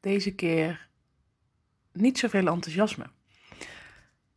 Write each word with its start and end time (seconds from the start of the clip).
deze 0.00 0.34
keer 0.34 0.88
niet 1.92 2.18
zoveel 2.18 2.46
enthousiasme. 2.46 3.06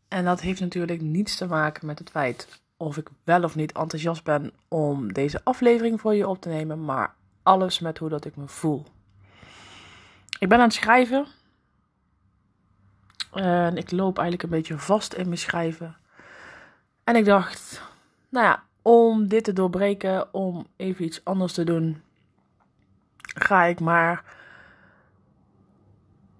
En 0.07 0.25
dat 0.25 0.41
heeft 0.41 0.59
natuurlijk 0.59 1.01
niets 1.01 1.35
te 1.35 1.45
maken 1.45 1.85
met 1.85 1.99
het 1.99 2.09
feit 2.09 2.61
of 2.77 2.97
ik 2.97 3.09
wel 3.23 3.43
of 3.43 3.55
niet 3.55 3.71
enthousiast 3.71 4.23
ben 4.23 4.51
om 4.67 5.13
deze 5.13 5.41
aflevering 5.43 6.01
voor 6.01 6.13
je 6.13 6.27
op 6.27 6.41
te 6.41 6.49
nemen, 6.49 6.85
maar 6.85 7.15
alles 7.43 7.79
met 7.79 7.97
hoe 7.97 8.09
dat 8.09 8.25
ik 8.25 8.35
me 8.35 8.47
voel. 8.47 8.85
Ik 10.39 10.49
ben 10.49 10.57
aan 10.57 10.63
het 10.63 10.73
schrijven. 10.73 11.27
En 13.31 13.77
ik 13.77 13.91
loop 13.91 14.17
eigenlijk 14.17 14.43
een 14.43 14.57
beetje 14.57 14.77
vast 14.77 15.13
in 15.13 15.25
mijn 15.25 15.37
schrijven. 15.37 15.97
En 17.03 17.15
ik 17.15 17.25
dacht, 17.25 17.81
nou 18.29 18.45
ja, 18.45 18.63
om 18.81 19.27
dit 19.27 19.43
te 19.43 19.53
doorbreken, 19.53 20.33
om 20.33 20.67
even 20.75 21.05
iets 21.05 21.25
anders 21.25 21.53
te 21.53 21.63
doen, 21.63 22.01
ga 23.21 23.63
ik 23.63 23.79
maar 23.79 24.23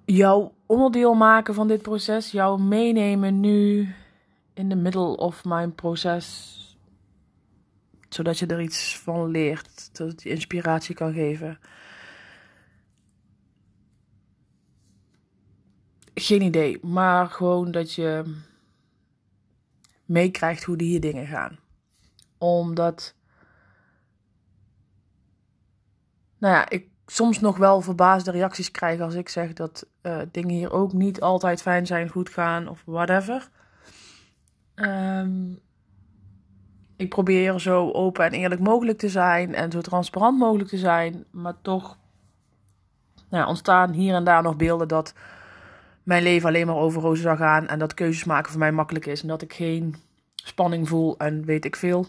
jouw 0.06 0.56
onderdeel 0.66 1.14
maken 1.14 1.54
van 1.54 1.68
dit 1.68 1.82
proces, 1.82 2.32
jou 2.32 2.62
meenemen 2.62 3.40
nu 3.40 3.94
in 4.54 4.70
de 4.70 4.76
middle 4.76 5.18
of 5.18 5.44
mijn 5.44 5.76
proces, 5.76 6.58
zodat 8.10 8.40
je 8.40 8.46
er 8.46 8.62
iets 8.62 9.00
van 9.00 9.28
leert, 9.28 9.98
dat 9.98 10.24
je 10.24 10.30
inspiratie 10.30 10.96
kan 10.96 11.14
geven. 11.14 11.60
Geen 16.14 16.42
idee, 16.42 16.86
maar 16.86 17.30
gewoon 17.30 17.72
dat 17.72 17.94
je 17.94 18.36
meekrijgt 20.06 20.64
hoe 20.64 20.78
die 20.78 20.88
hier 20.88 21.02
dingen 21.02 21.28
gaan. 21.28 21.60
Omdat, 22.38 23.16
nou 26.38 26.54
ja, 26.54 26.70
ik 26.70 26.93
soms 27.06 27.40
nog 27.40 27.58
wel 27.58 27.82
verbaasde 27.82 28.32
reacties 28.32 28.72
krijgen 28.72 29.06
als 29.06 29.16
ik 29.16 29.30
zeg 29.30 29.54
dat 29.54 29.88
uh, 30.02 30.18
dingen 30.32 30.56
hier 30.56 30.72
ook 30.72 30.94
niet 30.94 31.22
altijd 31.22 31.62
fijn 31.62 31.86
zijn, 31.86 32.10
goed 32.10 32.30
gaan 32.30 32.68
of 32.68 32.82
whatever. 32.86 33.50
Um, 34.76 35.60
ik 36.98 37.10
probeer 37.10 37.60
zo 37.60 37.92
open 37.92 38.26
en 38.26 38.32
eerlijk 38.32 38.62
mogelijk 38.62 38.98
te 38.98 39.10
zijn 39.10 39.56
en 39.56 39.72
zo 39.72 39.82
transparant 39.82 40.40
mogelijk 40.40 40.70
te 40.70 40.78
zijn, 40.78 41.26
maar 41.32 41.54
toch 41.62 41.98
nou, 43.30 43.48
ontstaan 43.48 43.92
hier 43.92 44.14
en 44.14 44.24
daar 44.24 44.44
nog 44.44 44.56
beelden 44.56 44.88
dat 44.88 45.14
mijn 46.04 46.24
leven 46.24 46.48
alleen 46.48 46.68
maar 46.68 46.76
over 46.76 47.02
rozen 47.02 47.24
zou 47.24 47.38
gaan 47.38 47.68
en 47.68 47.80
dat 47.80 47.94
keuzes 47.94 48.24
maken 48.24 48.52
voor 48.52 48.60
mij 48.60 48.72
makkelijk 48.72 49.06
is 49.06 49.22
en 49.22 49.28
dat 49.28 49.42
ik 49.42 49.54
geen 49.54 49.96
spanning 50.36 50.88
voel 50.88 51.18
en 51.18 51.46
weet 51.46 51.66
ik 51.66 51.76
veel. 51.76 52.06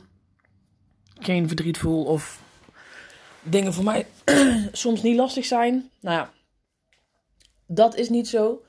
Geen 1.20 1.48
verdriet 1.48 1.78
voel 1.78 2.04
of 2.04 2.42
dingen 3.44 3.74
voor 3.74 3.84
mij 3.84 4.06
soms 4.72 5.02
niet 5.02 5.16
lastig 5.16 5.44
zijn. 5.44 5.90
Nou 6.00 6.16
ja, 6.16 6.32
dat 7.66 7.94
is 7.96 8.08
niet 8.08 8.28
zo. 8.28 8.64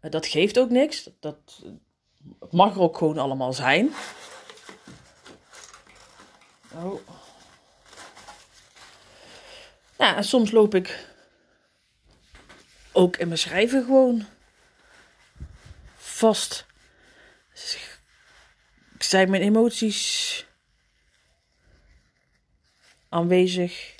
Dat 0.00 0.26
geeft 0.26 0.58
ook 0.58 0.70
niks. 0.70 1.10
Dat, 1.20 1.62
mag 2.50 2.74
er 2.74 2.80
ook 2.80 2.96
gewoon 2.96 3.18
allemaal 3.18 3.52
zijn. 3.52 3.90
Oh. 6.74 7.00
Ja, 9.98 10.16
en 10.16 10.24
soms 10.24 10.50
loop 10.50 10.74
ik 10.74 11.08
ook 12.92 13.16
in 13.16 13.26
mijn 13.26 13.38
schrijven 13.38 13.84
gewoon 13.84 14.26
vast. 15.96 16.66
Zijn 18.98 19.30
mijn 19.30 19.42
emoties 19.42 20.46
aanwezig? 23.08 23.99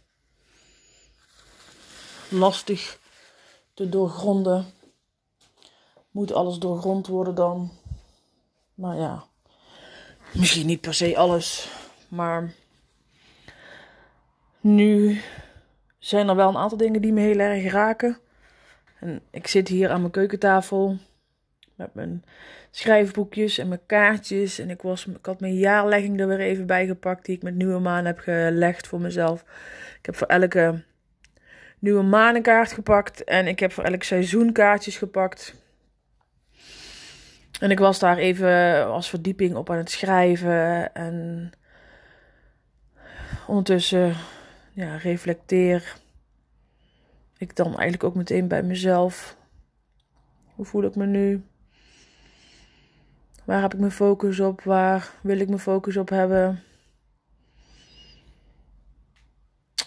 Lastig 2.31 2.99
te 3.75 3.89
doorgronden. 3.89 4.67
Moet 6.11 6.33
alles 6.33 6.59
doorgrond 6.59 7.07
worden 7.07 7.35
dan? 7.35 7.71
Nou 8.75 9.01
ja, 9.01 9.25
misschien 10.33 10.67
niet 10.67 10.81
per 10.81 10.95
se 10.95 11.17
alles, 11.17 11.69
maar 12.09 12.53
nu 14.61 15.21
zijn 15.99 16.29
er 16.29 16.37
wel 16.37 16.49
een 16.49 16.57
aantal 16.57 16.79
dingen 16.79 17.03
die 17.03 17.13
me 17.13 17.21
heel 17.21 17.39
erg 17.39 17.73
raken. 17.73 18.19
En 18.99 19.21
ik 19.31 19.47
zit 19.47 19.69
hier 19.69 19.91
aan 19.91 20.01
mijn 20.01 20.13
keukentafel 20.13 20.97
met 21.75 21.95
mijn 21.95 22.25
schrijfboekjes 22.71 23.59
en 23.59 23.69
mijn 23.69 23.87
kaartjes. 23.87 24.59
En 24.59 24.71
ik, 24.71 24.83
was, 24.83 25.07
ik 25.07 25.27
had 25.27 25.41
mijn 25.41 25.55
jaarlegging 25.55 26.21
er 26.21 26.29
weer 26.29 26.41
even 26.41 26.67
bij 26.67 26.87
gepakt, 26.87 27.25
die 27.25 27.37
ik 27.37 27.43
met 27.43 27.55
nieuwe 27.55 27.79
maan 27.79 28.05
heb 28.05 28.19
gelegd 28.19 28.87
voor 28.87 29.01
mezelf. 29.01 29.41
Ik 29.99 30.07
heb 30.07 30.17
voor 30.17 30.27
elke 30.27 30.83
nieuwe 31.81 32.03
manenkaart 32.03 32.73
gepakt. 32.73 33.25
En 33.25 33.47
ik 33.47 33.59
heb 33.59 33.73
voor 33.73 33.85
elk 33.85 34.03
seizoen 34.03 34.53
kaartjes 34.53 34.97
gepakt. 34.97 35.55
En 37.61 37.71
ik 37.71 37.79
was 37.79 37.99
daar 37.99 38.17
even 38.17 38.85
als 38.87 39.09
verdieping 39.09 39.55
op 39.57 39.71
aan 39.71 39.77
het 39.77 39.91
schrijven. 39.91 40.95
En 40.95 41.51
ondertussen 43.47 44.15
ja, 44.73 44.97
reflecteer 44.97 45.97
ik 47.39 47.57
dan 47.57 47.67
eigenlijk 47.67 48.05
ook 48.05 48.15
meteen 48.15 48.49
bij 48.49 48.63
mezelf. 48.63 49.37
Hoe 50.55 50.65
voel 50.65 50.83
ik 50.83 50.95
me 50.95 51.07
nu? 51.07 51.45
Waar 53.45 53.63
heb 53.63 53.75
ik 53.75 53.81
mijn 53.81 53.93
focus 53.93 54.41
op? 54.41 54.63
Waar 54.63 55.11
wil 55.23 55.39
ik 55.39 55.49
mijn 55.49 55.61
focus 55.61 55.97
op 55.97 56.09
hebben? 56.09 56.63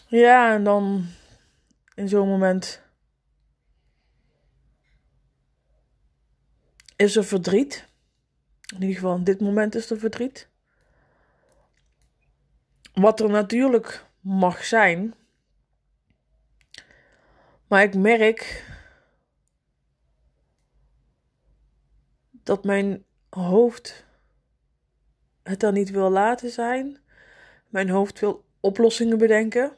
Ja, 0.07 0.53
en 0.53 0.63
dan 0.63 1.05
in 1.95 2.09
zo'n 2.09 2.27
moment 2.27 2.81
is 6.95 7.15
er 7.15 7.25
verdriet. 7.25 7.87
In 8.73 8.81
ieder 8.81 8.95
geval, 8.95 9.15
in 9.15 9.23
dit 9.23 9.41
moment 9.41 9.75
is 9.75 9.89
er 9.89 9.99
verdriet. 9.99 10.47
Wat 12.93 13.19
er 13.19 13.29
natuurlijk 13.29 14.05
mag 14.19 14.66
zijn. 14.66 15.13
Maar 17.67 17.84
ik 17.84 17.96
merk 17.96 18.66
dat 22.31 22.63
mijn 22.63 23.05
hoofd 23.29 24.05
het 25.43 25.59
dan 25.59 25.73
niet 25.73 25.89
wil 25.89 26.09
laten 26.09 26.49
zijn. 26.49 26.97
Mijn 27.67 27.89
hoofd 27.89 28.19
wil 28.19 28.46
oplossingen 28.59 29.17
bedenken. 29.17 29.78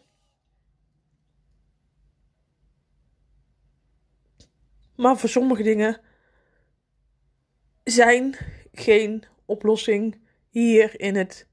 Maar 4.96 5.18
voor 5.18 5.30
sommige 5.30 5.64
dingen 5.64 6.02
zijn 7.84 8.36
geen 8.72 9.24
oplossing 9.46 10.22
hier 10.50 11.00
in 11.00 11.16
het 11.16 11.48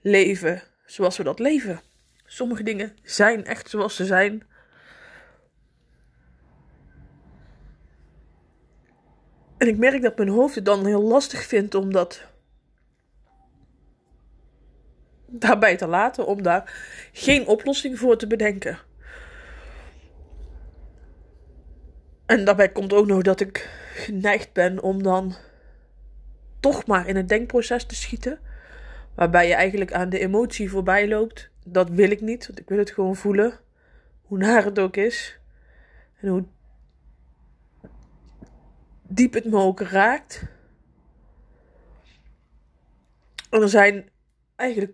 leven 0.00 0.62
zoals 0.86 1.16
we 1.16 1.24
dat 1.24 1.38
leven. 1.38 1.80
Sommige 2.24 2.62
dingen 2.62 2.96
zijn 3.02 3.44
echt 3.44 3.70
zoals 3.70 3.96
ze 3.96 4.04
zijn. 4.06 4.46
En 9.58 9.68
ik 9.68 9.76
merk 9.76 10.02
dat 10.02 10.16
mijn 10.16 10.28
hoofd 10.28 10.54
het 10.54 10.64
dan 10.64 10.86
heel 10.86 11.02
lastig 11.02 11.42
vindt 11.44 11.74
om 11.74 11.92
dat 11.92 12.26
daarbij 15.26 15.76
te 15.76 15.86
laten, 15.86 16.26
om 16.26 16.42
daar 16.42 16.72
geen 17.12 17.46
oplossing 17.46 17.98
voor 17.98 18.16
te 18.16 18.26
bedenken. 18.26 18.78
En 22.28 22.44
daarbij 22.44 22.68
komt 22.68 22.92
ook 22.92 23.06
nog 23.06 23.22
dat 23.22 23.40
ik 23.40 23.70
geneigd 23.94 24.52
ben 24.52 24.82
om 24.82 25.02
dan 25.02 25.34
toch 26.60 26.86
maar 26.86 27.08
in 27.08 27.16
het 27.16 27.28
denkproces 27.28 27.84
te 27.84 27.94
schieten. 27.94 28.38
Waarbij 29.14 29.48
je 29.48 29.54
eigenlijk 29.54 29.92
aan 29.92 30.08
de 30.08 30.18
emotie 30.18 30.70
voorbij 30.70 31.08
loopt. 31.08 31.50
Dat 31.64 31.90
wil 31.90 32.10
ik 32.10 32.20
niet, 32.20 32.46
want 32.46 32.58
ik 32.58 32.68
wil 32.68 32.78
het 32.78 32.90
gewoon 32.90 33.16
voelen. 33.16 33.58
Hoe 34.22 34.38
naar 34.38 34.64
het 34.64 34.78
ook 34.78 34.96
is. 34.96 35.38
En 36.20 36.28
hoe 36.28 36.44
diep 39.02 39.34
het 39.34 39.44
me 39.44 39.56
ook 39.56 39.80
raakt. 39.80 40.42
En 43.50 43.62
er 43.62 43.68
zijn 43.68 44.08
eigenlijk 44.56 44.92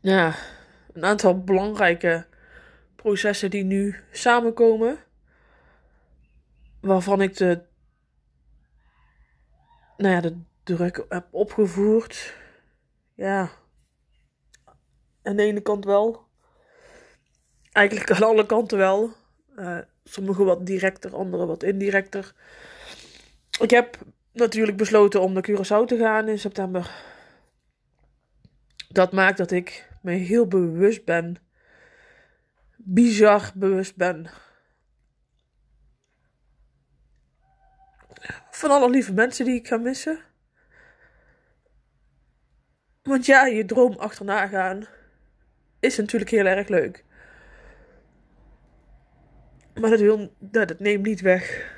ja, 0.00 0.34
een 0.92 1.04
aantal 1.04 1.44
belangrijke 1.44 2.26
processen 2.96 3.50
die 3.50 3.64
nu 3.64 3.96
samenkomen. 4.10 4.98
Waarvan 6.80 7.22
ik 7.22 7.36
de, 7.36 7.62
nou 9.96 10.14
ja, 10.14 10.20
de 10.20 10.40
druk 10.62 11.04
heb 11.08 11.26
opgevoerd. 11.30 12.34
Ja, 13.14 13.50
aan 15.22 15.36
de 15.36 15.42
ene 15.42 15.60
kant 15.60 15.84
wel. 15.84 16.28
Eigenlijk 17.72 18.10
aan 18.10 18.22
alle 18.22 18.46
kanten 18.46 18.78
wel. 18.78 19.12
Uh, 19.56 19.78
sommige 20.04 20.44
wat 20.44 20.66
directer, 20.66 21.16
andere 21.16 21.46
wat 21.46 21.62
indirecter. 21.62 22.34
Ik 23.60 23.70
heb 23.70 23.98
natuurlijk 24.32 24.76
besloten 24.76 25.20
om 25.20 25.32
naar 25.32 25.50
Curaçao 25.50 25.84
te 25.86 25.96
gaan 25.98 26.28
in 26.28 26.38
september. 26.38 26.90
Dat 28.88 29.12
maakt 29.12 29.38
dat 29.38 29.50
ik 29.50 29.88
me 30.02 30.12
heel 30.12 30.46
bewust 30.46 31.04
ben. 31.04 31.36
Bizar 32.76 33.50
bewust 33.54 33.96
ben. 33.96 34.30
Van 38.60 38.70
alle 38.70 38.90
lieve 38.90 39.12
mensen 39.12 39.44
die 39.44 39.54
ik 39.54 39.68
ga 39.68 39.76
missen. 39.76 40.18
Want 43.02 43.26
ja, 43.26 43.46
je 43.46 43.64
droom 43.64 43.92
achterna 43.92 44.46
gaan 44.46 44.86
is 45.78 45.96
natuurlijk 45.96 46.30
heel 46.30 46.46
erg 46.46 46.68
leuk. 46.68 47.04
Maar 49.80 49.90
dat, 49.90 50.00
wil, 50.00 50.34
dat 50.38 50.78
neemt 50.78 51.06
niet 51.06 51.20
weg 51.20 51.72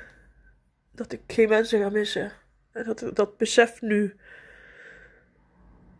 dat 0.91 1.11
ik 1.11 1.21
geen 1.27 1.49
mensen 1.49 1.81
ga 1.81 1.89
missen. 1.89 2.31
En 2.71 2.83
dat, 2.83 3.11
dat 3.13 3.37
besef 3.37 3.81
nu 3.81 4.15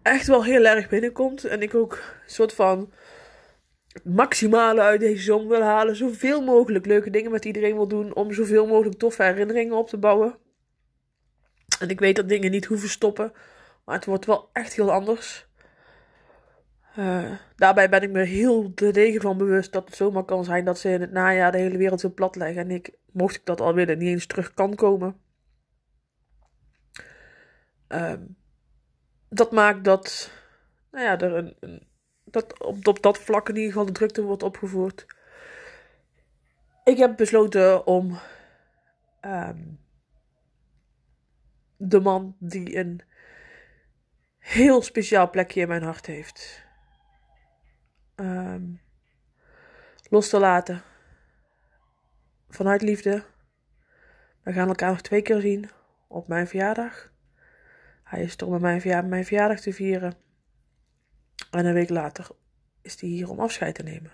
echt 0.02 0.28
wel 0.28 0.44
heel 0.44 0.66
erg 0.66 0.90
binnenkomt. 0.90 1.44
En 1.44 1.62
ik 1.62 1.76
ook 1.76 1.94
een 1.94 2.32
soort 2.32 2.54
van 2.54 2.94
het 3.88 4.06
maximale 4.06 4.82
uit 4.82 5.00
deze 5.00 5.24
zomer 5.24 5.48
wil 5.48 5.62
halen. 5.62 5.96
Zoveel 5.96 6.42
mogelijk 6.42 6.86
leuke 6.86 7.10
dingen 7.10 7.32
met 7.32 7.46
iedereen 7.46 7.76
wil 7.76 7.88
doen. 7.88 8.16
Om 8.16 8.34
zoveel 8.34 8.68
mogelijk 8.68 8.98
toffe 8.98 9.24
herinneringen 9.24 9.78
op 9.78 9.90
te 9.90 9.98
bouwen. 9.98 10.42
En 11.80 11.90
ik 11.90 12.00
weet 12.00 12.16
dat 12.16 12.30
dingen 12.30 12.52
niet 12.52 12.66
hoeven 12.66 12.90
stoppen. 12.90 13.34
Maar 13.86 13.96
het 13.96 14.06
wordt 14.06 14.26
wel 14.26 14.50
echt 14.54 14.74
heel 14.74 14.92
anders. 14.92 15.48
Uh, 16.98 17.32
daarbij 17.56 17.90
ben 17.90 18.02
ik 18.02 18.10
me 18.10 18.24
heel 18.24 18.72
de 18.76 18.92
degen 18.92 19.22
van 19.22 19.38
bewust 19.38 19.72
dat 19.72 19.86
het 19.86 19.96
zomaar 19.96 20.24
kan 20.24 20.44
zijn 20.44 20.66
dat 20.66 20.80
ze 20.80 20.90
in 20.90 21.02
het 21.02 21.12
najaar 21.12 21.52
de 21.52 21.58
hele 21.58 21.78
wereld 21.78 22.00
zo 22.00 22.10
plat 22.10 22.36
leggen. 22.36 22.62
En 22.62 22.72
ik, 22.72 22.92
mocht 23.12 23.36
ik 23.36 23.46
dat 23.46 23.62
al 23.62 23.74
willen, 23.74 23.98
niet 23.98 24.08
eens 24.08 24.26
terug 24.26 24.54
kan 24.54 24.76
komen. 24.76 25.22
Um, 27.88 28.38
dat 29.30 29.52
maakt 29.52 29.84
dat, 29.84 30.32
nou 30.92 31.06
ja, 31.06 31.20
er 31.20 31.34
een, 31.34 31.88
dat 32.24 32.64
op, 32.64 33.02
dat 33.02 33.18
vlak 33.18 33.50
in 33.50 33.56
ieder 33.56 33.72
geval 33.72 33.86
de 33.86 33.92
drukte 33.92 34.22
wordt 34.22 34.44
opgevoerd. 34.44 35.06
Ik 36.84 36.98
heb 36.98 37.18
besloten 37.18 37.88
om 37.88 38.20
um, 39.22 39.80
de 41.86 42.00
man 42.00 42.36
die 42.40 42.78
een 42.78 43.02
heel 44.38 44.82
speciaal 44.82 45.30
plekje 45.30 45.62
in 45.62 45.68
mijn 45.68 45.84
hart 45.84 46.06
heeft, 46.06 46.66
um, 48.16 48.82
los 50.10 50.30
te 50.30 50.40
laten. 50.40 50.82
Vanuit 52.50 52.82
liefde. 52.82 53.24
We 54.42 54.54
gaan 54.54 54.68
elkaar 54.68 54.90
nog 54.90 55.02
twee 55.02 55.22
keer 55.22 55.42
zien 55.42 55.70
op 56.08 56.28
mijn 56.28 56.48
verjaardag. 56.48 57.12
Hij 58.04 58.22
is 58.22 58.38
er 58.38 58.48
om 58.48 58.62
mijn, 58.62 59.10
mijn 59.10 59.26
verjaardag 59.26 59.60
te 59.60 59.74
vieren. 59.74 60.14
En 61.52 61.66
een 61.66 61.74
week 61.74 61.90
later 61.90 62.28
is 62.82 63.02
hij 63.02 63.10
hier 63.10 63.30
om 63.30 63.40
afscheid 63.40 63.76
te 63.76 63.84
nemen. 63.84 64.12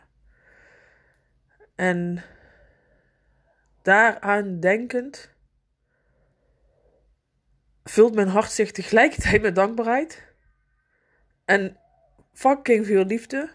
En 1.75 2.23
daaraan 3.81 4.59
denkend 4.59 5.37
vult 7.89 8.15
mijn 8.15 8.27
hart 8.27 8.51
zich 8.51 8.71
tegelijkertijd 8.71 9.41
met 9.41 9.55
dankbaarheid. 9.55 10.23
En 11.45 11.77
fucking 12.33 12.85
veel 12.85 13.05
liefde. 13.05 13.49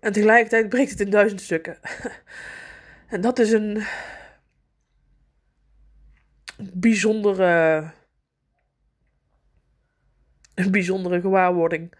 En 0.00 0.12
tegelijkertijd 0.12 0.68
breekt 0.68 0.90
het 0.90 1.00
in 1.00 1.10
duizend 1.10 1.40
stukken. 1.40 1.78
en 3.14 3.20
dat 3.20 3.38
is 3.38 3.52
een 3.52 3.84
bijzondere 6.72 7.90
een 10.54 10.70
bijzondere 10.70 11.20
gewaarwording. 11.20 11.92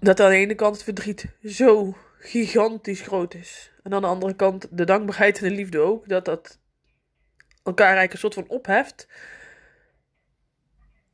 Dat 0.00 0.20
aan 0.20 0.30
de 0.30 0.36
ene 0.36 0.54
kant 0.54 0.74
het 0.74 0.84
verdriet 0.84 1.26
zo 1.44 1.96
gigantisch 2.18 3.00
groot 3.00 3.34
is. 3.34 3.72
En 3.82 3.94
aan 3.94 4.00
de 4.00 4.06
andere 4.06 4.34
kant 4.34 4.68
de 4.70 4.84
dankbaarheid 4.84 5.38
en 5.38 5.48
de 5.48 5.54
liefde 5.54 5.78
ook. 5.78 6.08
Dat 6.08 6.24
dat 6.24 6.58
elkaar 7.62 7.86
eigenlijk 7.86 8.12
een 8.12 8.18
soort 8.18 8.34
van 8.34 8.48
opheft. 8.48 9.08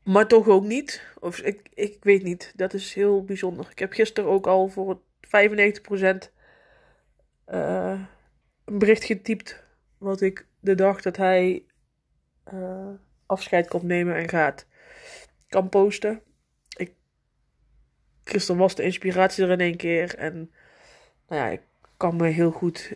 Maar 0.05 0.27
toch 0.27 0.49
ook 0.49 0.65
niet. 0.65 1.07
Of 1.21 1.39
ik, 1.39 1.69
ik 1.75 2.05
weet 2.05 2.23
niet. 2.23 2.53
Dat 2.57 2.75
is 2.75 2.95
heel 2.95 3.25
bijzonder. 3.25 3.69
Ik 3.71 3.79
heb 3.79 3.93
gisteren 3.93 4.31
ook 4.31 4.47
al 4.47 4.69
voor 4.69 5.01
95% 5.21 5.29
uh, 7.49 8.01
een 8.65 8.79
bericht 8.79 9.05
getypt. 9.05 9.63
Wat 9.99 10.21
ik 10.21 10.47
de 10.61 10.75
dag 10.75 11.03
dat 11.03 11.17
hij 11.17 11.65
uh, 12.53 12.89
afscheid 13.27 13.69
komt 13.69 13.83
nemen 13.83 14.17
en 14.17 14.29
gaat 14.29 14.67
kan 15.49 15.69
posten. 15.69 16.23
Ik, 16.77 16.93
gisteren 18.25 18.61
was 18.61 18.75
de 18.75 18.83
inspiratie 18.83 19.45
er 19.45 19.51
in 19.51 19.61
één 19.61 19.77
keer. 19.77 20.15
En 20.19 20.51
nou 21.29 21.43
ja, 21.43 21.49
ik 21.49 21.63
kan 21.97 22.17
me 22.17 22.27
heel 22.27 22.51
goed 22.51 22.95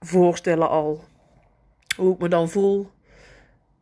voorstellen 0.00 0.68
al 0.68 1.04
hoe 1.96 2.14
ik 2.14 2.20
me 2.20 2.28
dan 2.28 2.48
voel. 2.48 2.90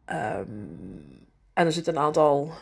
Um, 0.07 1.26
en 1.57 1.67
er 1.67 1.73
zitten 1.73 1.97
een 1.97 2.03
aantal 2.03 2.53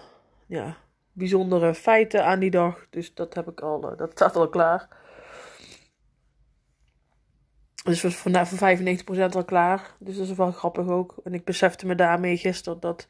ja, 0.47 0.77
bijzondere 1.13 1.75
feiten 1.75 2.25
aan 2.25 2.39
die 2.39 2.51
dag. 2.51 2.87
Dus 2.91 3.15
dat 3.15 3.35
heb 3.35 3.49
ik 3.49 3.61
al, 3.61 3.93
uh, 3.93 3.99
dat 3.99 4.11
staat 4.11 4.37
al 4.37 4.49
klaar. 4.49 4.89
Dus 7.85 8.01
voor, 8.01 8.13
voor, 8.13 8.47
voor 8.47 8.77
95% 9.31 9.35
al 9.35 9.45
klaar. 9.45 9.95
Dus 9.99 10.17
dat 10.17 10.29
is 10.29 10.37
wel 10.37 10.53
grappig 10.53 10.89
ook. 10.89 11.15
En 11.25 11.35
ik 11.35 11.45
besefte 11.45 11.87
me 11.87 11.95
daarmee 11.95 12.37
gisteren 12.37 12.81
dat 12.81 13.09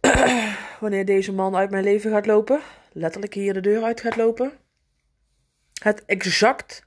wanneer 0.80 1.04
deze 1.04 1.32
man 1.32 1.56
uit 1.56 1.70
mijn 1.70 1.84
leven 1.84 2.10
gaat 2.10 2.26
lopen, 2.26 2.60
letterlijk 2.92 3.34
hier 3.34 3.54
de 3.54 3.60
deur 3.60 3.82
uit 3.82 4.00
gaat 4.00 4.16
lopen, 4.16 4.52
het 5.82 6.04
exact 6.04 6.86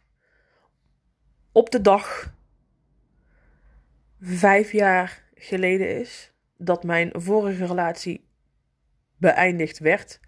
op 1.51 1.69
de 1.69 1.81
dag 1.81 2.33
vijf 4.19 4.71
jaar 4.71 5.23
geleden 5.33 5.99
is 5.99 6.31
dat 6.61 6.83
mijn 6.83 7.09
vorige 7.13 7.65
relatie 7.65 8.29
beëindigd 9.17 9.79
werd. 9.79 10.19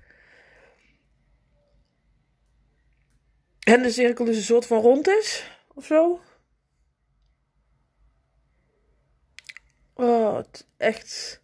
En 3.60 3.82
de 3.82 3.90
cirkel 3.90 4.26
dus 4.26 4.38
een 4.38 4.44
soort 4.44 4.66
van 4.66 4.82
rond 4.82 5.08
is, 5.08 5.58
of 5.74 5.86
zo. 5.86 6.20
Oh, 9.94 10.40
echt 10.78 11.42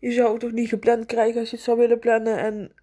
je 0.00 0.12
zou 0.12 0.30
het 0.30 0.40
toch 0.40 0.52
niet 0.52 0.68
gepland 0.68 1.06
krijgen 1.06 1.40
als 1.40 1.50
je 1.50 1.56
het 1.56 1.64
zou 1.64 1.78
willen 1.78 1.98
plannen. 1.98 2.38
En 2.38 2.74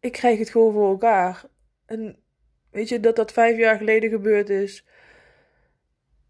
ik 0.00 0.12
krijg 0.12 0.38
het 0.38 0.50
gewoon 0.50 0.72
voor 0.72 0.88
elkaar. 0.88 1.44
En 1.86 2.22
weet 2.70 2.88
je, 2.88 3.00
dat 3.00 3.16
dat 3.16 3.32
vijf 3.32 3.56
jaar 3.56 3.76
geleden 3.76 4.10
gebeurd 4.10 4.48
is. 4.48 4.86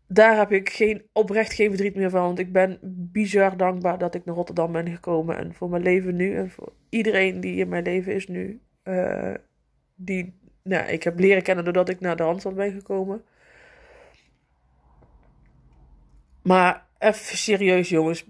Daar 0.09 0.37
heb 0.37 0.53
ik 0.53 0.71
geen, 0.71 1.03
oprecht 1.13 1.53
geen 1.53 1.69
verdriet 1.69 1.95
meer 1.95 2.11
van. 2.11 2.23
Want 2.23 2.39
ik 2.39 2.53
ben 2.53 2.79
bizar 3.13 3.57
dankbaar 3.57 3.99
dat 3.99 4.15
ik 4.15 4.25
naar 4.25 4.35
Rotterdam 4.35 4.73
ben 4.73 4.89
gekomen. 4.89 5.39
En 5.39 5.55
voor 5.55 5.71
mijn 5.71 5.83
leven 5.83 6.17
nu. 6.17 6.37
En 6.37 6.51
voor 6.51 6.73
iedereen 6.89 7.41
die 7.41 7.57
in 7.57 7.69
mijn 7.69 7.83
leven 7.83 8.15
is 8.15 8.27
nu. 8.27 8.61
Uh, 8.85 9.35
die 9.95 10.35
nou, 10.63 10.87
ik 10.87 11.03
heb 11.03 11.19
leren 11.19 11.43
kennen 11.43 11.65
doordat 11.65 11.89
ik 11.89 12.01
naar 12.01 12.17
de 12.17 12.23
Randstad 12.23 12.55
ben 12.55 12.73
gekomen. 12.73 13.25
Maar 16.43 16.87
even 16.99 17.37
serieus, 17.37 17.89
jongens 17.89 18.27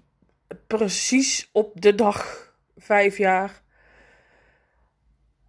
precies 0.67 1.49
op 1.51 1.81
de 1.81 1.95
dag 1.95 2.51
vijf 2.77 3.17
jaar. 3.17 3.61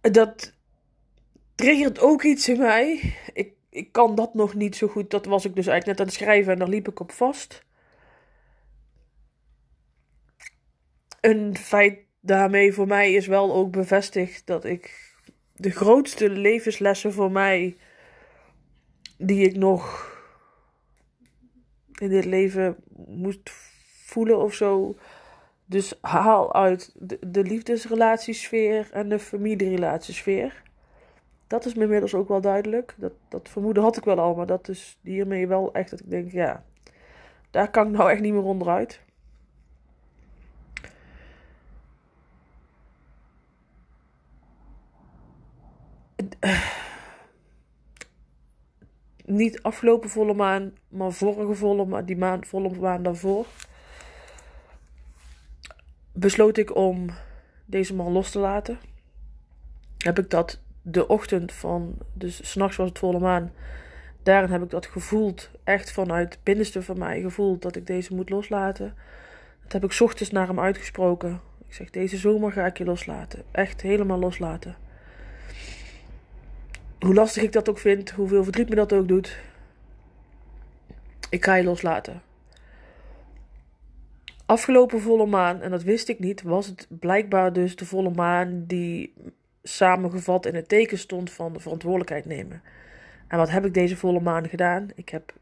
Dat 0.01 0.53
triggert 1.55 1.99
ook 1.99 2.23
iets 2.23 2.49
in 2.49 2.57
mij. 2.57 3.15
Ik, 3.33 3.53
ik 3.79 3.91
kan 3.91 4.15
dat 4.15 4.33
nog 4.33 4.53
niet 4.53 4.75
zo 4.75 4.87
goed. 4.87 5.11
Dat 5.11 5.25
was 5.25 5.45
ik 5.45 5.55
dus 5.55 5.67
eigenlijk 5.67 5.99
net 5.99 6.07
aan 6.07 6.13
het 6.13 6.23
schrijven 6.23 6.53
en 6.53 6.59
daar 6.59 6.67
liep 6.67 6.87
ik 6.87 6.99
op 6.99 7.11
vast. 7.11 7.67
een 11.21 11.57
feit 11.57 11.99
daarmee 12.19 12.73
voor 12.73 12.87
mij 12.87 13.13
is 13.13 13.27
wel 13.27 13.53
ook 13.53 13.71
bevestigd 13.71 14.47
dat 14.47 14.65
ik 14.65 15.13
de 15.55 15.71
grootste 15.71 16.29
levenslessen 16.29 17.13
voor 17.13 17.31
mij 17.31 17.77
die 19.17 19.45
ik 19.45 19.55
nog 19.55 20.07
in 21.99 22.09
dit 22.09 22.25
leven 22.25 22.75
moest 23.07 23.49
voelen 24.05 24.37
of 24.37 24.53
zo. 24.53 24.97
Dus 25.65 25.97
haal 26.01 26.53
uit 26.53 26.91
de, 26.95 27.17
de 27.27 27.43
liefdesrelatiesfeer 27.43 28.89
en 28.91 29.09
de 29.09 29.19
familierelatiesfeer. 29.19 30.63
Dat 31.49 31.65
is 31.65 31.73
me 31.73 31.83
inmiddels 31.83 32.13
ook 32.13 32.27
wel 32.27 32.41
duidelijk. 32.41 32.95
Dat, 32.97 33.13
dat 33.29 33.49
vermoeden 33.49 33.83
had 33.83 33.97
ik 33.97 34.03
wel 34.03 34.19
al, 34.19 34.35
maar 34.35 34.45
dat 34.45 34.67
is 34.67 34.97
hiermee 35.01 35.47
wel 35.47 35.73
echt 35.73 35.89
dat 35.89 35.99
ik 35.99 36.09
denk, 36.09 36.31
ja, 36.31 36.63
daar 37.51 37.69
kan 37.71 37.87
ik 37.87 37.93
nou 37.93 38.11
echt 38.11 38.21
niet 38.21 38.33
meer 38.33 38.43
onderuit. 38.43 39.01
Niet 49.25 49.61
afgelopen 49.61 50.09
volle 50.09 50.33
maan, 50.33 50.73
maar 50.87 51.11
vorige 51.11 51.53
volle 51.53 51.85
maan, 51.85 52.05
die 52.05 52.17
maand, 52.17 52.47
volle 52.47 52.79
maan 52.79 53.03
daarvoor. 53.03 53.45
Besloot 56.11 56.57
ik 56.57 56.75
om 56.75 57.09
deze 57.65 57.95
man 57.95 58.11
los 58.11 58.31
te 58.31 58.39
laten. 58.39 58.79
Heb 59.97 60.19
ik 60.19 60.29
dat 60.29 60.59
de 60.81 61.07
ochtend 61.07 61.51
van, 61.51 61.97
dus 62.13 62.51
s'nachts 62.51 62.77
was 62.77 62.89
het 62.89 62.99
volle 62.99 63.19
maan. 63.19 63.51
Daarin 64.23 64.51
heb 64.51 64.63
ik 64.63 64.69
dat 64.69 64.85
gevoeld, 64.85 65.51
echt 65.63 65.91
vanuit 65.91 66.33
het 66.33 66.43
binnenste 66.43 66.81
van 66.81 66.97
mij 66.97 67.21
gevoeld 67.21 67.61
dat 67.61 67.75
ik 67.75 67.87
deze 67.87 68.15
moet 68.15 68.29
loslaten. 68.29 68.93
Dat 69.63 69.71
heb 69.71 69.83
ik 69.83 69.99
ochtends 70.01 70.31
naar 70.31 70.47
hem 70.47 70.59
uitgesproken. 70.59 71.41
Ik 71.67 71.73
zeg, 71.73 71.89
deze 71.89 72.17
zomer 72.17 72.51
ga 72.51 72.65
ik 72.65 72.77
je 72.77 72.85
loslaten. 72.85 73.43
Echt 73.51 73.81
helemaal 73.81 74.19
loslaten. 74.19 74.75
Hoe 76.99 77.13
lastig 77.13 77.43
ik 77.43 77.51
dat 77.51 77.69
ook 77.69 77.77
vind, 77.77 78.11
hoeveel 78.11 78.43
verdriet 78.43 78.69
me 78.69 78.75
dat 78.75 78.93
ook 78.93 79.07
doet. 79.07 79.39
Ik 81.29 81.45
ga 81.45 81.55
je 81.55 81.63
loslaten. 81.63 82.21
Afgelopen 84.45 85.01
volle 85.01 85.25
maan, 85.25 85.61
en 85.61 85.71
dat 85.71 85.83
wist 85.83 86.09
ik 86.09 86.19
niet, 86.19 86.41
was 86.41 86.65
het 86.65 86.87
blijkbaar 86.89 87.53
dus 87.53 87.75
de 87.75 87.85
volle 87.85 88.09
maan 88.09 88.63
die 88.65 89.13
samengevat 89.63 90.45
in 90.45 90.55
het 90.55 90.69
teken 90.69 90.97
stond 90.97 91.31
van 91.31 91.53
de 91.53 91.59
verantwoordelijkheid 91.59 92.25
nemen. 92.25 92.61
En 93.27 93.37
wat 93.37 93.49
heb 93.49 93.65
ik 93.65 93.73
deze 93.73 93.97
volle 93.97 94.19
maan 94.19 94.49
gedaan? 94.49 94.87
Ik 94.95 95.09
heb 95.09 95.33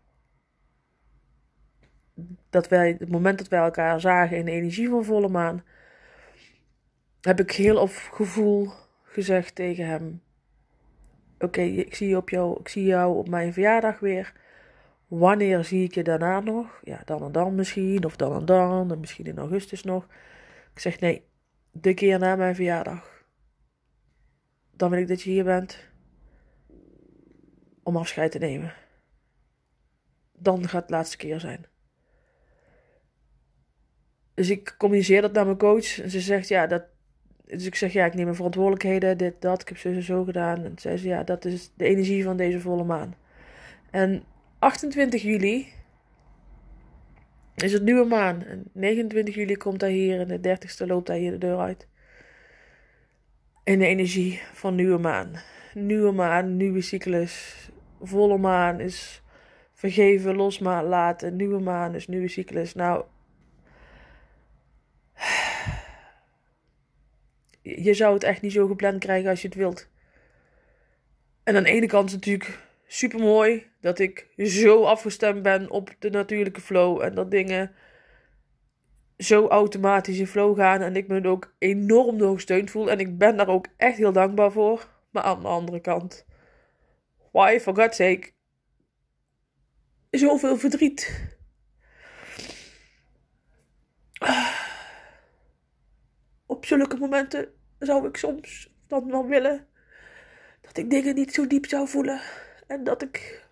dat 2.49 2.67
wij, 2.67 2.95
het 2.99 3.09
moment 3.09 3.37
dat 3.37 3.47
wij 3.47 3.59
elkaar 3.59 3.99
zagen 3.99 4.37
in 4.37 4.45
de 4.45 4.51
energie 4.51 4.89
van 4.89 5.05
volle 5.05 5.29
maan, 5.29 5.63
heb 7.21 7.39
ik 7.39 7.51
heel 7.51 7.77
op 7.77 7.89
gevoel 7.89 8.69
gezegd 9.03 9.55
tegen 9.55 9.85
hem: 9.87 10.21
Oké, 11.39 11.61
ik 11.61 11.95
zie 11.95 12.17
op 12.17 12.29
jou, 12.29 12.59
ik 12.59 12.67
zie 12.67 12.85
jou 12.85 13.17
op 13.17 13.29
mijn 13.29 13.53
verjaardag 13.53 13.99
weer. 13.99 14.33
Wanneer 15.07 15.63
zie 15.63 15.83
ik 15.83 15.93
je 15.93 16.03
daarna 16.03 16.39
nog? 16.39 16.79
Ja, 16.83 17.01
dan 17.05 17.23
en 17.23 17.31
dan 17.31 17.55
misschien, 17.55 18.05
of 18.05 18.15
dan 18.15 18.39
en 18.39 18.45
dan, 18.45 18.91
en 18.91 18.99
misschien 18.99 19.25
in 19.25 19.37
augustus 19.37 19.83
nog. 19.83 20.07
Ik 20.73 20.79
zeg 20.79 20.99
nee, 20.99 21.23
de 21.71 21.93
keer 21.93 22.19
na 22.19 22.35
mijn 22.35 22.55
verjaardag. 22.55 23.16
Dan 24.77 24.89
wil 24.89 24.99
ik 24.99 25.07
dat 25.07 25.21
je 25.21 25.29
hier 25.29 25.43
bent 25.43 25.77
om 27.83 27.97
afscheid 27.97 28.31
te 28.31 28.37
nemen. 28.37 28.73
Dan 30.33 30.67
gaat 30.67 30.81
het 30.81 30.89
laatste 30.89 31.17
keer 31.17 31.39
zijn. 31.39 31.65
Dus 34.33 34.49
ik 34.49 34.75
communiceer 34.77 35.21
dat 35.21 35.33
naar 35.33 35.45
mijn 35.45 35.57
coach. 35.57 35.99
En 35.99 36.09
ze 36.09 36.19
zegt, 36.19 36.47
ja, 36.47 36.67
dat... 36.67 36.83
Dus 37.45 37.65
ik 37.65 37.75
zeg, 37.75 37.93
ja, 37.93 38.05
ik 38.05 38.13
neem 38.13 38.23
mijn 38.23 38.35
verantwoordelijkheden, 38.35 39.17
dit, 39.17 39.41
dat. 39.41 39.61
Ik 39.61 39.67
heb 39.67 39.77
zo 39.77 39.89
en 39.89 40.03
zo 40.03 40.23
gedaan. 40.23 40.63
En 40.63 40.73
zei 40.75 40.97
ze, 40.97 41.07
ja, 41.07 41.23
dat 41.23 41.45
is 41.45 41.71
de 41.75 41.85
energie 41.85 42.23
van 42.23 42.37
deze 42.37 42.59
volle 42.59 42.83
maan. 42.83 43.15
En 43.91 44.23
28 44.59 45.21
juli 45.21 45.67
is 47.55 47.73
het 47.73 47.83
nieuwe 47.83 48.05
maan. 48.05 48.43
En 48.43 48.63
29 48.71 49.35
juli 49.35 49.57
komt 49.57 49.81
hij 49.81 49.91
hier 49.91 50.19
en 50.19 50.41
de 50.41 50.57
30ste 50.57 50.87
loopt 50.87 51.07
hij 51.07 51.19
hier 51.19 51.31
de 51.31 51.37
deur 51.37 51.57
uit. 51.57 51.87
In 53.67 53.79
de 53.79 53.85
energie 53.85 54.41
van 54.53 54.75
nieuwe 54.75 54.97
maan. 54.97 55.31
Nieuwe 55.73 56.11
maan, 56.11 56.57
nieuwe 56.57 56.81
cyclus. 56.81 57.55
Volle 58.01 58.37
maan 58.37 58.79
is 58.79 59.21
vergeven, 59.73 60.35
loslaten. 60.35 61.35
Nieuwe 61.35 61.59
maan 61.59 61.95
is 61.95 62.07
nieuwe 62.07 62.27
cyclus. 62.27 62.73
Nou, 62.73 63.05
je 67.61 67.93
zou 67.93 68.13
het 68.13 68.23
echt 68.23 68.41
niet 68.41 68.51
zo 68.51 68.67
gepland 68.67 68.99
krijgen 68.99 69.29
als 69.29 69.41
je 69.41 69.47
het 69.47 69.57
wilt. 69.57 69.89
En 71.43 71.55
aan 71.55 71.63
de 71.63 71.69
ene 71.69 71.87
kant 71.87 72.07
is 72.07 72.13
natuurlijk 72.13 72.59
super 72.85 73.19
mooi 73.19 73.65
dat 73.81 73.99
ik 73.99 74.27
zo 74.37 74.83
afgestemd 74.83 75.41
ben 75.41 75.69
op 75.71 75.95
de 75.99 76.09
natuurlijke 76.09 76.61
flow 76.61 77.01
en 77.01 77.15
dat 77.15 77.31
dingen 77.31 77.71
zo 79.17 79.47
automatisch 79.47 80.19
in 80.19 80.27
flow 80.27 80.57
gaan 80.57 80.81
en 80.81 80.95
ik 80.95 81.07
me 81.07 81.27
ook 81.27 81.55
enorm 81.57 82.17
door 82.17 82.33
gesteund 82.33 82.71
voel 82.71 82.89
en 82.89 82.99
ik 82.99 83.17
ben 83.17 83.37
daar 83.37 83.47
ook 83.47 83.67
echt 83.77 83.97
heel 83.97 84.11
dankbaar 84.11 84.51
voor. 84.51 84.87
Maar 85.09 85.23
aan 85.23 85.41
de 85.41 85.47
andere 85.47 85.79
kant, 85.79 86.25
why 87.31 87.59
for 87.59 87.75
God's 87.75 87.97
sake, 87.97 88.31
zoveel 90.09 90.57
verdriet. 90.57 91.35
Op 96.45 96.65
zulke 96.65 96.97
momenten 96.97 97.53
zou 97.79 98.07
ik 98.07 98.17
soms 98.17 98.73
dan 98.87 99.11
wel 99.11 99.25
willen 99.25 99.67
dat 100.61 100.77
ik 100.77 100.89
dingen 100.89 101.15
niet 101.15 101.33
zo 101.33 101.47
diep 101.47 101.65
zou 101.65 101.87
voelen. 101.87 102.21
En 102.67 102.83
dat 102.83 103.01
ik. 103.01 103.46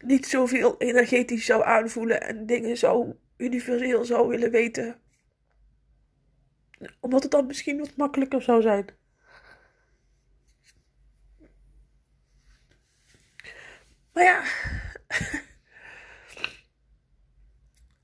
Niet 0.00 0.26
zoveel 0.26 0.78
energetisch 0.78 1.44
zou 1.44 1.64
aanvoelen 1.64 2.22
en 2.22 2.46
dingen 2.46 2.76
zo 2.76 3.16
universeel 3.36 4.04
zou 4.04 4.28
willen 4.28 4.50
weten. 4.50 5.00
Omdat 7.00 7.22
het 7.22 7.32
dan 7.32 7.46
misschien 7.46 7.78
wat 7.78 7.96
makkelijker 7.96 8.42
zou 8.42 8.62
zijn. 8.62 8.86
Maar 14.12 14.24
ja. 14.24 14.44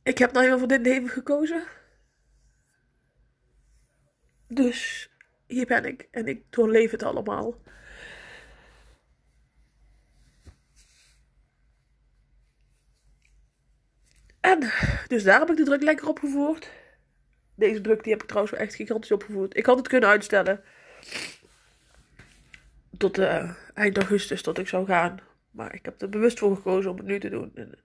Ik 0.02 0.18
heb 0.18 0.32
nou 0.32 0.44
helemaal 0.44 0.58
voor 0.58 0.78
dit 0.78 0.86
leven 0.86 1.08
gekozen. 1.08 1.64
Dus 4.48 5.10
hier 5.46 5.66
ben 5.66 5.84
ik 5.84 6.08
en 6.10 6.26
ik 6.26 6.42
doorleef 6.50 6.90
het 6.90 7.02
allemaal. 7.02 7.54
En 14.46 14.70
dus 15.06 15.22
daar 15.22 15.38
heb 15.38 15.50
ik 15.50 15.56
de 15.56 15.64
druk 15.64 15.82
lekker 15.82 16.08
opgevoerd. 16.08 16.70
Deze 17.54 17.80
druk 17.80 18.02
die 18.02 18.12
heb 18.12 18.22
ik 18.22 18.28
trouwens 18.28 18.56
wel 18.56 18.66
echt 18.66 18.74
gigantisch 18.74 19.12
opgevoerd. 19.12 19.56
Ik 19.56 19.66
had 19.66 19.78
het 19.78 19.88
kunnen 19.88 20.08
uitstellen. 20.08 20.62
Tot 22.98 23.18
uh, 23.18 23.50
eind 23.74 23.96
augustus 23.96 24.42
tot 24.42 24.58
ik 24.58 24.68
zou 24.68 24.86
gaan. 24.86 25.20
Maar 25.50 25.74
ik 25.74 25.84
heb 25.84 26.02
er 26.02 26.08
bewust 26.08 26.38
voor 26.38 26.56
gekozen 26.56 26.90
om 26.90 26.96
het 26.96 27.06
nu 27.06 27.20
te 27.20 27.28
doen. 27.28 27.52
En 27.54 27.78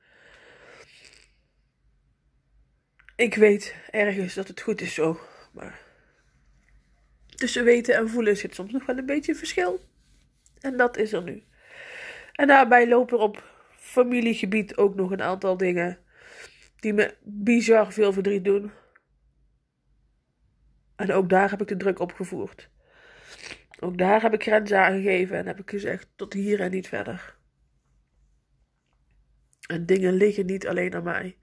ik 3.16 3.36
weet 3.36 3.76
ergens 3.92 4.34
dat 4.34 4.48
het 4.48 4.62
goed 4.62 4.82
is 4.82 4.94
zo. 4.94 5.20
Maar 5.54 5.80
tussen 7.36 7.64
weten 7.64 7.96
en 7.96 8.10
voelen 8.10 8.38
zit 8.38 8.56
soms 8.56 8.72
nog 8.72 8.86
wel 8.86 8.98
een 8.98 9.06
beetje 9.06 9.36
verschil. 9.36 9.80
En 10.60 10.78
dat 10.78 10.98
is 10.98 11.14
er 11.14 11.24
nu. 11.24 11.44
En 12.34 12.48
daarbij 12.48 12.88
lopen 12.88 13.18
er 13.18 13.24
op 13.24 13.44
familiegebied 13.76 14.78
ook 14.78 14.96
nog 14.96 15.12
een 15.12 15.22
aantal 15.22 15.58
dingen 15.58 16.00
die 16.82 16.94
me 16.94 17.16
bizar 17.24 17.94
veel 17.94 18.14
verdriet 18.14 18.46
doen. 18.46 18.72
En 20.96 21.12
ook 21.12 21.30
daar 21.30 21.50
heb 21.50 21.62
ik 21.62 21.68
de 21.68 21.78
druk 21.78 22.00
op 22.00 22.12
gevoerd. 22.12 22.70
Ook 23.80 23.98
daar 23.98 24.22
heb 24.22 24.34
ik 24.34 24.44
grenzen 24.44 24.80
aangegeven 24.80 25.38
en 25.38 25.48
heb 25.48 25.60
ik 25.60 25.70
gezegd 25.70 26.08
tot 26.16 26.34
hier 26.34 26.60
en 26.60 26.72
niet 26.72 26.88
verder. 26.88 27.36
En 29.68 29.86
dingen 29.86 30.14
liggen 30.14 30.46
niet 30.46 30.68
alleen 30.68 30.96
aan 30.96 31.04
mij. 31.04 31.38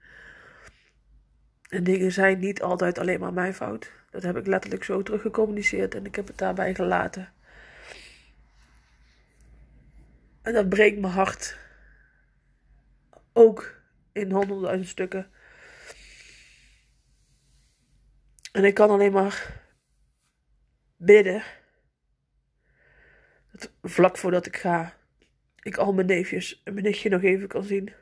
En 1.69 1.83
dingen 1.83 2.11
zijn 2.11 2.39
niet 2.39 2.61
altijd 2.61 2.97
alleen 2.97 3.19
maar 3.19 3.33
mijn 3.33 3.53
fout. 3.53 3.91
Dat 4.09 4.23
heb 4.23 4.37
ik 4.37 4.47
letterlijk 4.47 4.83
zo 4.83 5.03
teruggecommuniceerd 5.03 5.95
en 5.95 6.05
ik 6.05 6.15
heb 6.15 6.27
het 6.27 6.37
daarbij 6.37 6.75
gelaten. 6.75 7.33
En 10.41 10.53
dat 10.53 10.69
breekt 10.69 10.99
mijn 10.99 11.13
hart. 11.13 11.57
Ook 13.33 13.78
in 14.11 14.31
honderdduizend 14.31 14.89
stukken. 14.89 15.31
En 18.51 18.63
ik 18.63 18.73
kan 18.73 18.89
alleen 18.89 19.11
maar 19.11 19.63
bidden. 20.97 21.43
Dat 23.51 23.71
vlak 23.81 24.17
voordat 24.17 24.45
ik 24.45 24.57
ga, 24.57 24.97
ik 25.61 25.77
al 25.77 25.93
mijn 25.93 26.07
neefjes 26.07 26.61
en 26.63 26.73
mijn 26.73 26.85
nichtje 26.85 27.09
nog 27.09 27.23
even 27.23 27.47
kan 27.47 27.63
zien. 27.63 27.93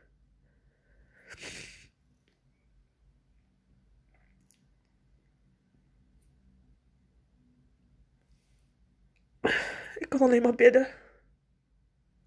Ik 9.98 10.10
kan 10.10 10.22
alleen 10.22 10.42
maar 10.42 10.56
bidden 10.56 10.88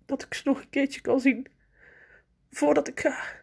dat 0.06 0.22
ik 0.22 0.34
ze 0.34 0.42
nog 0.44 0.60
een 0.60 0.70
keertje 0.70 1.00
kan 1.00 1.20
zien 1.20 1.46
voordat 2.50 2.88
ik 2.88 3.00
ga. 3.00 3.39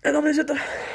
En 0.00 0.12
dan 0.12 0.26
is 0.26 0.36
het 0.36 0.50
er. 0.50 0.88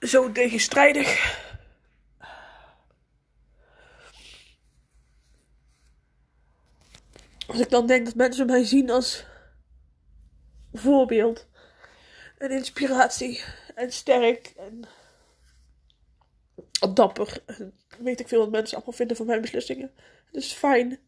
Zo 0.00 0.32
tegenstrijdig. 0.32 1.36
Als 7.46 7.60
ik 7.60 7.70
dan 7.70 7.86
denk 7.86 8.04
dat 8.04 8.14
mensen 8.14 8.46
mij 8.46 8.64
zien 8.64 8.90
als 8.90 9.26
voorbeeld 10.72 11.48
en 12.38 12.50
inspiratie 12.50 13.42
en 13.74 13.92
sterk 13.92 14.52
en 14.56 14.84
dapper. 16.94 17.42
En 17.46 17.74
weet 17.98 18.20
ik 18.20 18.28
veel 18.28 18.38
wat 18.38 18.50
mensen 18.50 18.76
allemaal 18.76 18.94
vinden 18.94 19.16
van 19.16 19.26
mijn 19.26 19.40
beslissingen. 19.40 19.92
Het 20.26 20.36
is 20.36 20.52
fijn. 20.52 21.07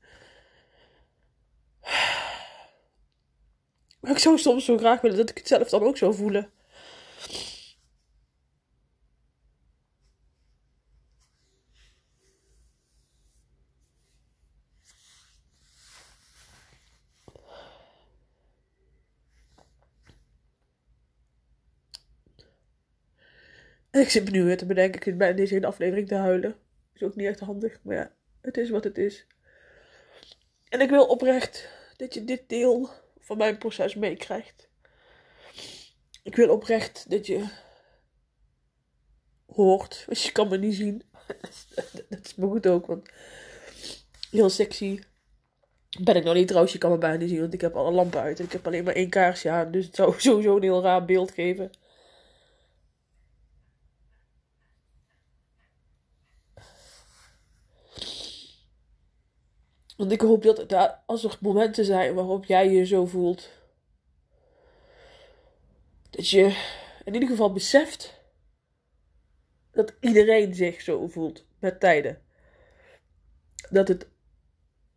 Ik 4.10 4.18
zou 4.18 4.38
soms 4.38 4.64
zo 4.64 4.78
graag 4.78 5.00
willen 5.00 5.16
dat 5.16 5.30
ik 5.30 5.38
het 5.38 5.46
zelf 5.46 5.68
dan 5.68 5.82
ook 5.82 5.96
zou 5.96 6.14
voelen. 6.14 6.50
En 23.90 24.00
ik 24.00 24.10
zit 24.10 24.30
nu 24.30 24.44
weer 24.44 24.56
te 24.56 24.66
bedenken, 24.66 24.96
ik 24.96 25.04
zit 25.04 25.18
bij 25.18 25.34
deze 25.34 25.66
aflevering 25.66 26.08
te 26.08 26.14
huilen. 26.14 26.56
Is 26.94 27.02
ook 27.02 27.16
niet 27.16 27.26
echt 27.26 27.40
handig, 27.40 27.78
maar 27.82 27.96
ja, 27.96 28.12
het 28.40 28.56
is 28.56 28.70
wat 28.70 28.84
het 28.84 28.98
is. 28.98 29.26
En 30.68 30.80
ik 30.80 30.90
wil 30.90 31.06
oprecht 31.06 31.68
dat 31.96 32.14
je 32.14 32.24
dit 32.24 32.48
deel 32.48 32.90
van 33.30 33.38
mijn 33.38 33.58
proces 33.58 33.94
meekrijgt. 33.94 34.68
Ik 36.22 36.36
wil 36.36 36.50
oprecht 36.50 37.10
dat 37.10 37.26
je 37.26 37.44
hoort, 39.46 40.04
als 40.08 40.24
je 40.24 40.32
kan 40.32 40.48
me 40.48 40.58
niet 40.58 40.74
zien. 40.74 41.02
dat 42.08 42.24
is 42.24 42.34
me 42.34 42.46
goed 42.46 42.66
ook, 42.66 42.86
want 42.86 43.08
heel 44.30 44.48
sexy 44.48 45.00
ben 46.00 46.16
ik 46.16 46.24
nog 46.24 46.34
niet 46.34 46.46
trouwens. 46.46 46.72
Je 46.72 46.78
kan 46.78 46.90
me 46.90 46.98
bijna 46.98 47.16
niet 47.16 47.28
zien, 47.28 47.40
want 47.40 47.54
ik 47.54 47.60
heb 47.60 47.74
alle 47.74 47.90
lampen 47.90 48.20
uit 48.20 48.38
en 48.38 48.44
ik 48.44 48.52
heb 48.52 48.66
alleen 48.66 48.84
maar 48.84 48.94
één 48.94 49.10
kaarsje 49.10 49.50
aan. 49.50 49.70
Dus 49.70 49.86
het 49.86 49.94
zou 49.94 50.14
sowieso 50.20 50.56
een 50.56 50.62
heel 50.62 50.82
raar 50.82 51.04
beeld 51.04 51.30
geven. 51.30 51.70
Want 60.00 60.12
ik 60.12 60.20
hoop 60.20 60.42
dat 60.42 60.98
als 61.06 61.24
er 61.24 61.36
momenten 61.40 61.84
zijn 61.84 62.14
waarop 62.14 62.44
jij 62.44 62.70
je 62.70 62.86
zo 62.86 63.06
voelt, 63.06 63.50
dat 66.10 66.28
je 66.28 66.44
in 67.04 67.14
ieder 67.14 67.28
geval 67.28 67.52
beseft 67.52 68.20
dat 69.72 69.94
iedereen 70.00 70.54
zich 70.54 70.80
zo 70.80 71.06
voelt 71.06 71.44
met 71.58 71.80
tijden. 71.80 72.22
Dat 73.70 73.88
het 73.88 74.06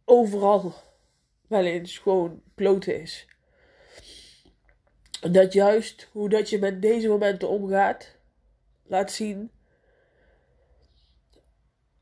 overal 0.05 0.73
wel 1.47 1.65
eens 1.65 1.97
gewoon 1.97 2.41
kloten 2.55 3.01
is. 3.01 3.27
En 5.21 5.31
dat 5.31 5.53
juist 5.53 6.09
hoe 6.11 6.29
dat 6.29 6.49
je 6.49 6.59
met 6.59 6.81
deze 6.81 7.07
momenten 7.07 7.49
omgaat, 7.49 8.15
laat 8.83 9.11
zien 9.11 9.51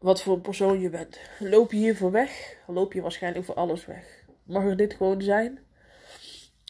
wat 0.01 0.21
voor 0.21 0.39
persoon 0.39 0.79
je 0.79 0.89
bent. 0.89 1.19
Loop 1.39 1.71
je 1.71 1.77
hiervoor 1.77 2.11
weg, 2.11 2.57
loop 2.67 2.93
je 2.93 3.01
waarschijnlijk 3.01 3.45
voor 3.45 3.55
alles 3.55 3.85
weg. 3.85 4.23
Mag 4.43 4.63
er 4.63 4.77
dit 4.77 4.93
gewoon 4.93 5.21
zijn, 5.21 5.59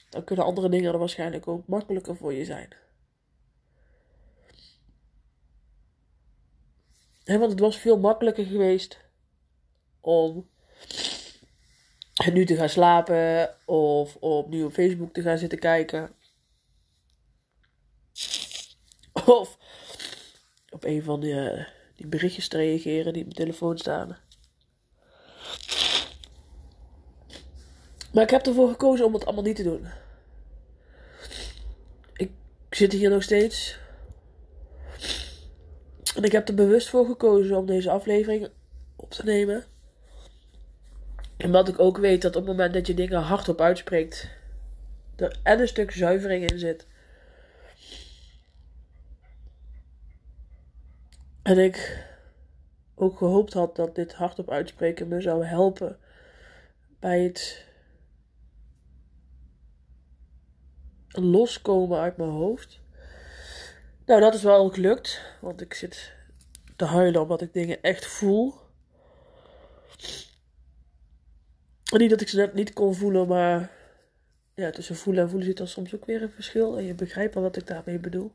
dan 0.09 0.23
kunnen 0.23 0.45
andere 0.45 0.69
dingen 0.69 0.93
er 0.93 0.99
waarschijnlijk 0.99 1.47
ook 1.47 1.67
makkelijker 1.67 2.15
voor 2.15 2.33
je 2.33 2.45
zijn. 2.45 2.75
want 7.23 7.51
het 7.51 7.59
was 7.59 7.77
veel 7.77 7.99
makkelijker 7.99 8.45
geweest 8.45 8.99
om 9.99 10.49
nu 12.33 12.45
te 12.45 12.55
gaan 12.55 12.69
slapen 12.69 13.55
of 13.65 14.15
opnieuw 14.15 14.65
op 14.65 14.73
Facebook 14.73 15.13
te 15.13 15.21
gaan 15.21 15.37
zitten 15.37 15.59
kijken. 15.59 16.15
Of 19.25 19.57
op 20.69 20.83
een 20.83 21.03
van 21.03 21.19
de 21.19 21.67
die 22.01 22.09
berichtjes 22.09 22.47
te 22.47 22.57
reageren 22.57 23.13
die 23.13 23.21
op 23.21 23.27
mijn 23.27 23.45
telefoon 23.45 23.77
staan. 23.77 24.17
Maar 28.13 28.23
ik 28.23 28.29
heb 28.29 28.45
ervoor 28.45 28.69
gekozen 28.69 29.05
om 29.05 29.13
het 29.13 29.25
allemaal 29.25 29.43
niet 29.43 29.55
te 29.55 29.63
doen. 29.63 29.87
Ik 32.13 32.31
zit 32.69 32.91
hier 32.91 33.09
nog 33.09 33.23
steeds. 33.23 33.79
En 36.15 36.23
ik 36.23 36.31
heb 36.31 36.47
er 36.47 36.53
bewust 36.53 36.89
voor 36.89 37.05
gekozen 37.05 37.57
om 37.57 37.65
deze 37.65 37.89
aflevering 37.89 38.49
op 38.95 39.11
te 39.11 39.23
nemen. 39.23 39.63
Omdat 41.37 41.67
ik 41.67 41.79
ook 41.79 41.97
weet 41.97 42.21
dat 42.21 42.35
op 42.35 42.41
het 42.41 42.51
moment 42.51 42.73
dat 42.73 42.87
je 42.87 42.93
dingen 42.93 43.21
hardop 43.21 43.61
uitspreekt, 43.61 44.29
er 45.15 45.39
en 45.43 45.59
een 45.59 45.67
stuk 45.67 45.91
zuivering 45.91 46.49
in 46.49 46.59
zit. 46.59 46.87
En 51.51 51.57
ik 51.57 52.07
ook 52.95 53.17
gehoopt 53.17 53.53
had 53.53 53.75
dat 53.75 53.95
dit 53.95 54.13
hardop 54.13 54.49
uitspreken 54.49 55.07
me 55.07 55.21
zou 55.21 55.45
helpen 55.45 55.97
bij 56.99 57.23
het 57.23 57.65
loskomen 61.07 61.99
uit 61.99 62.17
mijn 62.17 62.29
hoofd. 62.29 62.79
Nou, 64.05 64.21
dat 64.21 64.33
is 64.33 64.43
wel 64.43 64.69
gelukt, 64.69 65.21
want 65.41 65.61
ik 65.61 65.73
zit 65.73 66.13
te 66.75 66.85
huilen 66.85 67.21
omdat 67.21 67.41
ik 67.41 67.53
dingen 67.53 67.81
echt 67.81 68.05
voel. 68.05 68.53
En 71.93 71.99
niet 71.99 72.09
dat 72.09 72.21
ik 72.21 72.29
ze 72.29 72.37
net 72.37 72.53
niet 72.53 72.73
kon 72.73 72.95
voelen, 72.95 73.27
maar 73.27 73.71
ja, 74.55 74.69
tussen 74.69 74.95
voelen 74.95 75.23
en 75.23 75.29
voelen 75.29 75.47
zit 75.47 75.59
er 75.59 75.67
soms 75.67 75.95
ook 75.95 76.05
weer 76.05 76.21
een 76.21 76.31
verschil. 76.31 76.77
En 76.77 76.83
je 76.83 76.95
begrijpt 76.95 77.33
wel 77.33 77.43
wat 77.43 77.55
ik 77.55 77.67
daarmee 77.67 77.99
bedoel. 77.99 78.31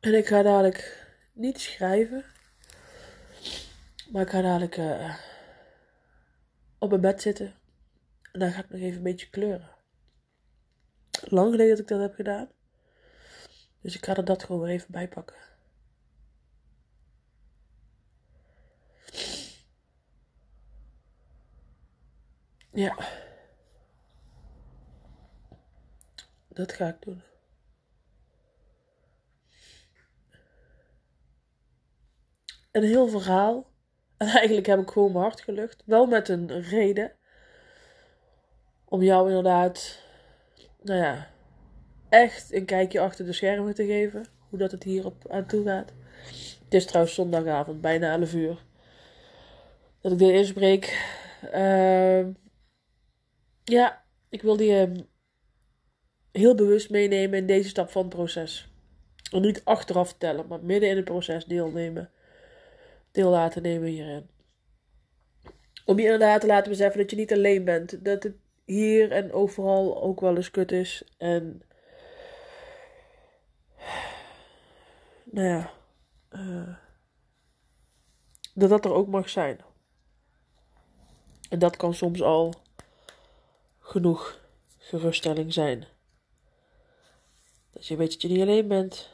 En 0.00 0.14
ik 0.14 0.26
ga 0.26 0.42
dadelijk 0.42 1.06
niet 1.32 1.60
schrijven. 1.60 2.24
Maar 4.10 4.22
ik 4.22 4.30
ga 4.30 4.40
dadelijk 4.40 4.76
uh, 4.76 5.16
op 6.78 6.88
mijn 6.88 7.00
bed 7.00 7.22
zitten. 7.22 7.54
En 8.32 8.40
dan 8.40 8.52
ga 8.52 8.60
ik 8.60 8.70
nog 8.70 8.80
even 8.80 8.96
een 8.96 9.02
beetje 9.02 9.30
kleuren. 9.30 9.70
Lang 11.10 11.50
geleden 11.50 11.70
dat 11.70 11.78
ik 11.78 11.88
dat 11.88 12.00
heb 12.00 12.14
gedaan. 12.14 12.48
Dus 13.80 13.94
ik 13.94 14.04
ga 14.04 14.16
er 14.16 14.24
dat 14.24 14.42
gewoon 14.44 14.60
weer 14.60 14.70
even 14.70 14.90
bij 14.90 15.08
pakken. 15.08 15.36
Ja. 22.72 22.96
Dat 26.48 26.72
ga 26.72 26.88
ik 26.88 27.02
doen. 27.02 27.22
Een 32.72 32.82
heel 32.82 33.08
verhaal. 33.08 33.66
En 34.16 34.26
eigenlijk 34.36 34.66
heb 34.66 34.80
ik 34.80 34.90
gewoon 34.90 35.12
mijn 35.12 35.24
hart 35.24 35.40
gelucht. 35.40 35.82
Wel 35.86 36.06
met 36.06 36.28
een 36.28 36.62
reden. 36.62 37.12
Om 38.84 39.02
jou 39.02 39.28
inderdaad, 39.28 39.98
nou 40.82 41.00
ja, 41.00 41.30
echt 42.08 42.52
een 42.52 42.64
kijkje 42.64 43.00
achter 43.00 43.24
de 43.24 43.32
schermen 43.32 43.74
te 43.74 43.86
geven. 43.86 44.24
Hoe 44.48 44.58
dat 44.58 44.70
het 44.70 44.82
hier 44.82 45.06
op 45.06 45.30
aan 45.30 45.46
toe 45.46 45.64
gaat. 45.64 45.92
Het 46.64 46.74
is 46.74 46.86
trouwens 46.86 47.14
zondagavond, 47.14 47.80
bijna 47.80 48.12
11 48.12 48.34
uur. 48.34 48.64
Dat 50.00 50.12
ik 50.12 50.18
dit 50.18 50.30
inspreek. 50.30 51.08
Uh, 51.54 52.26
ja, 53.64 54.04
ik 54.28 54.42
wil 54.42 54.56
die 54.56 54.88
uh, 54.88 54.98
heel 56.32 56.54
bewust 56.54 56.90
meenemen 56.90 57.38
in 57.38 57.46
deze 57.46 57.68
stap 57.68 57.90
van 57.90 58.02
het 58.02 58.14
proces. 58.14 58.68
En 59.32 59.40
niet 59.40 59.64
achteraf 59.64 60.08
vertellen, 60.08 60.46
maar 60.46 60.64
midden 60.64 60.88
in 60.88 60.96
het 60.96 61.04
proces 61.04 61.44
deelnemen 61.44 62.10
deel 63.10 63.30
laten 63.30 63.62
nemen 63.62 63.88
hierin. 63.88 64.30
Om 65.84 65.98
je 65.98 66.04
inderdaad 66.04 66.40
te 66.40 66.46
laten 66.46 66.70
beseffen 66.70 67.00
dat 67.00 67.10
je 67.10 67.16
niet 67.16 67.32
alleen 67.32 67.64
bent. 67.64 68.04
Dat 68.04 68.22
het 68.22 68.34
hier 68.64 69.12
en 69.12 69.32
overal 69.32 70.02
ook 70.02 70.20
wel 70.20 70.36
eens 70.36 70.50
kut 70.50 70.72
is. 70.72 71.02
En. 71.16 71.62
Nou 75.24 75.48
ja. 75.48 75.70
Uh, 76.30 76.76
dat 78.54 78.68
dat 78.68 78.84
er 78.84 78.92
ook 78.92 79.08
mag 79.08 79.28
zijn. 79.28 79.60
En 81.48 81.58
dat 81.58 81.76
kan 81.76 81.94
soms 81.94 82.22
al 82.22 82.54
genoeg 83.78 84.40
geruststelling 84.78 85.52
zijn. 85.52 85.84
Dat 87.70 87.86
je 87.86 87.96
weet 87.96 88.10
dat 88.12 88.22
je 88.22 88.28
niet 88.28 88.40
alleen 88.40 88.68
bent. 88.68 89.10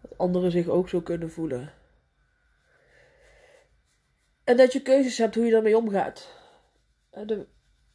Dat 0.00 0.18
anderen 0.18 0.50
zich 0.50 0.68
ook 0.68 0.88
zo 0.88 1.00
kunnen 1.00 1.30
voelen. 1.30 1.72
En 4.44 4.56
dat 4.56 4.72
je 4.72 4.82
keuzes 4.82 5.18
hebt 5.18 5.34
hoe 5.34 5.44
je 5.44 5.50
daarmee 5.50 5.76
omgaat. 5.76 6.28
De 7.10 7.46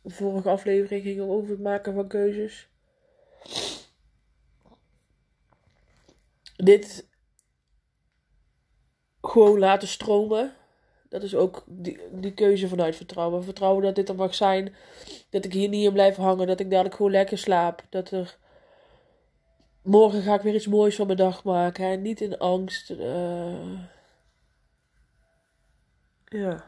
vorige 0.04 0.50
aflevering 0.50 1.04
ging 1.04 1.20
over 1.20 1.50
het 1.50 1.60
maken 1.60 1.94
van 1.94 2.08
keuzes. 2.08 2.70
Dit 6.56 7.08
gewoon 9.22 9.60
laten 9.60 9.88
stromen. 9.88 10.54
Dat 11.10 11.24
is 11.24 11.36
ook 11.36 11.64
die, 11.68 12.00
die 12.12 12.34
keuze 12.34 12.68
vanuit 12.68 12.96
vertrouwen. 12.96 13.44
Vertrouwen 13.44 13.84
dat 13.84 13.96
dit 13.96 14.10
er 14.10 14.16
mag 14.16 14.36
zijn. 14.36 14.76
Dat 15.30 15.46
ik 15.46 15.54
hier 15.54 15.70
niet 15.70 15.86
in 15.86 15.94
blijf 15.94 16.16
hangen. 16.16 16.48
Dat 16.48 16.60
ik 16.60 16.70
dadelijk 16.70 16.96
gewoon 16.96 17.12
lekker 17.12 17.38
slaap. 17.38 17.84
Dat 17.90 18.12
er. 18.12 18.38
Morgen 19.82 20.22
ga 20.22 20.36
ik 20.36 20.42
weer 20.42 20.56
iets 20.56 20.68
moois 20.68 20.96
van 20.96 21.06
mijn 21.06 21.18
dag 21.18 21.44
maken. 21.44 21.86
En 21.86 22.02
niet 22.02 22.22
in 22.22 22.38
angst. 22.38 22.90
Uh... 22.90 23.80
Ja. 26.30 26.64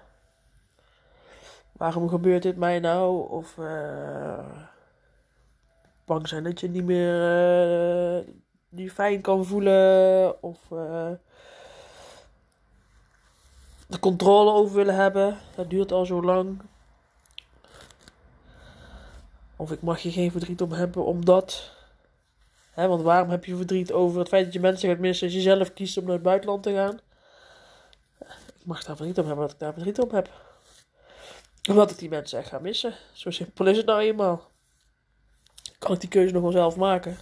Waarom 1.71 2.09
gebeurt 2.09 2.43
dit 2.43 2.57
mij 2.57 2.79
nou? 2.79 3.29
Of. 3.29 3.57
Uh... 3.57 4.39
Bang 6.05 6.27
zijn 6.27 6.43
dat 6.43 6.59
je 6.59 6.69
niet 6.69 6.83
meer. 6.83 8.17
Uh... 8.17 8.27
niet 8.69 8.91
fijn 8.91 9.21
kan 9.21 9.45
voelen. 9.45 10.43
Of 10.43 10.59
de 13.87 13.99
controle 13.99 14.51
over 14.51 14.75
willen 14.75 14.95
hebben. 14.95 15.37
Dat 15.55 15.69
duurt 15.69 15.91
al 15.91 16.05
zo 16.05 16.21
lang. 16.21 16.61
Of 19.55 19.71
ik 19.71 19.81
mag 19.81 19.99
je 19.99 20.11
geen 20.11 20.31
verdriet 20.31 20.61
om 20.61 20.71
hebben 20.71 21.05
omdat. 21.05 21.71
Hè, 22.71 22.87
want 22.87 23.01
waarom 23.01 23.29
heb 23.29 23.45
je 23.45 23.55
verdriet 23.55 23.91
over 23.91 24.19
het 24.19 24.27
feit 24.27 24.43
dat 24.43 24.53
je 24.53 24.59
mensen 24.59 24.89
gaat 24.89 24.99
missen 24.99 25.27
als 25.27 25.35
je 25.35 25.41
zelf 25.41 25.73
kiest 25.73 25.97
om 25.97 26.03
naar 26.03 26.13
het 26.13 26.23
buitenland 26.23 26.63
te 26.63 26.73
gaan? 26.73 26.99
Ik 28.61 28.67
mag 28.67 28.83
daar 28.83 28.95
verdriet 28.95 29.17
om 29.17 29.25
hebben 29.25 29.43
dat 29.43 29.53
ik 29.53 29.59
daar 29.59 29.73
verdriet 29.73 29.99
om 29.99 30.09
heb. 30.11 30.29
Omdat 31.69 31.91
ik 31.91 31.97
die 31.97 32.09
mensen 32.09 32.39
echt 32.39 32.49
ga 32.49 32.59
missen. 32.59 32.95
Zo 33.13 33.29
simpel 33.29 33.65
is 33.65 33.77
het 33.77 33.85
nou 33.85 34.01
eenmaal. 34.01 34.51
Kan 35.79 35.93
ik 35.93 35.99
die 35.99 36.09
keuze 36.09 36.33
nog 36.33 36.41
wel 36.41 36.51
zelf 36.51 36.75
maken? 36.75 37.17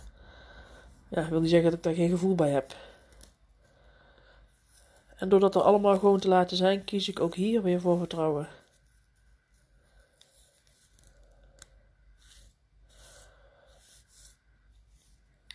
Ja, 1.09 1.29
wil 1.29 1.39
niet 1.39 1.49
zeggen 1.49 1.69
dat 1.69 1.77
ik 1.79 1.83
daar 1.83 1.93
geen 1.93 2.09
gevoel 2.09 2.35
bij 2.35 2.49
heb. 2.49 2.75
En 5.15 5.29
door 5.29 5.39
dat 5.39 5.55
er 5.55 5.61
allemaal 5.61 5.99
gewoon 5.99 6.19
te 6.19 6.27
laten 6.27 6.57
zijn, 6.57 6.83
kies 6.83 7.09
ik 7.09 7.19
ook 7.19 7.35
hier 7.35 7.61
weer 7.61 7.81
voor 7.81 7.97
vertrouwen. 7.97 8.47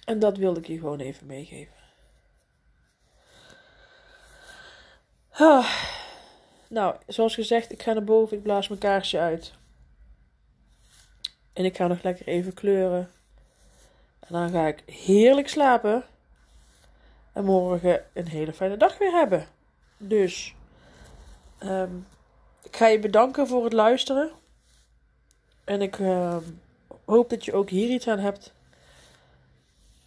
En 0.05 0.19
dat 0.19 0.37
wilde 0.37 0.61
ik 0.61 0.67
je 0.67 0.79
gewoon 0.79 1.01
even 1.01 1.27
meegeven. 1.27 1.84
Nou, 6.69 6.97
zoals 7.07 7.35
gezegd, 7.35 7.73
ik 7.73 7.83
ga 7.83 7.93
naar 7.93 8.05
boven, 8.05 8.37
ik 8.37 8.43
blaas 8.43 8.69
mijn 8.69 8.81
kaarsje 8.81 9.19
uit. 9.19 9.53
En 11.53 11.65
ik 11.65 11.77
ga 11.77 11.87
nog 11.87 12.03
lekker 12.03 12.27
even 12.27 12.55
kleuren. 12.55 13.11
En 14.21 14.29
dan 14.29 14.51
ga 14.51 14.67
ik 14.67 14.83
heerlijk 14.87 15.49
slapen. 15.49 16.05
En 17.33 17.45
morgen 17.45 18.05
een 18.13 18.29
hele 18.29 18.53
fijne 18.53 18.77
dag 18.77 18.99
weer 18.99 19.13
hebben. 19.13 19.47
Dus 19.97 20.55
ehm, 21.59 21.97
ik 22.63 22.77
ga 22.77 22.87
je 22.87 22.99
bedanken 22.99 23.47
voor 23.47 23.65
het 23.65 23.73
luisteren. 23.73 24.31
En 25.65 25.83
ik 25.83 25.99
ehm, 25.99 26.43
hoop 27.05 27.31
dat 27.31 27.45
je 27.45 27.53
ook 27.53 27.71
hier 27.71 27.89
iets 27.89 28.09
aan 28.09 28.19
hebt. 28.19 28.53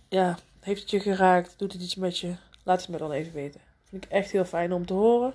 Ja, 0.09 0.37
heeft 0.59 0.81
het 0.81 0.89
je 0.89 0.99
geraakt? 0.99 1.53
Doet 1.57 1.73
het 1.73 1.81
iets 1.81 1.95
met 1.95 2.19
je? 2.19 2.35
Laat 2.63 2.81
het 2.81 2.89
me 2.89 2.97
dan 2.97 3.11
even 3.11 3.33
weten. 3.33 3.66
Vind 3.89 4.03
ik 4.03 4.11
echt 4.11 4.31
heel 4.31 4.45
fijn 4.45 4.73
om 4.73 4.85
te 4.85 4.93
horen. 4.93 5.33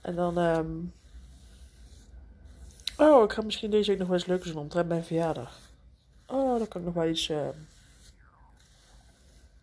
En 0.00 0.14
dan. 0.14 0.38
Um... 0.38 0.94
Oh, 2.96 3.24
ik 3.24 3.32
ga 3.32 3.42
misschien 3.42 3.70
deze 3.70 3.90
week 3.90 3.98
nog 3.98 4.08
wel 4.08 4.16
eens 4.16 4.26
leuks 4.26 4.46
doen 4.46 4.56
omtrent 4.56 4.88
mijn 4.88 5.04
verjaardag. 5.04 5.58
Oh, 6.26 6.58
dan 6.58 6.68
kan 6.68 6.80
ik 6.80 6.86
nog 6.86 6.94
wel 6.94 7.08
iets. 7.08 7.28
Uh... 7.28 7.48